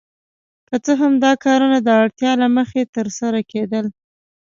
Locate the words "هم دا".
1.01-1.31